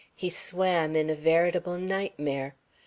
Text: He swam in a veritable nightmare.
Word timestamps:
He 0.15 0.31
swam 0.31 0.95
in 0.95 1.11
a 1.11 1.13
veritable 1.15 1.77
nightmare. 1.77 2.55